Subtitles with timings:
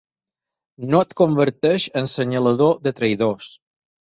[0.93, 3.53] No et converteix en senyalador de traïdors.